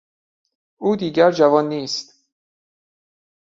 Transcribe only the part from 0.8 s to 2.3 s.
دیگر جوان نیست.